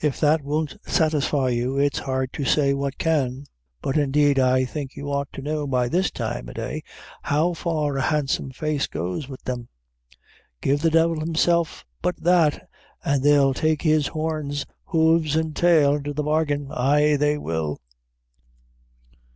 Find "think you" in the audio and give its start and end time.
4.64-5.10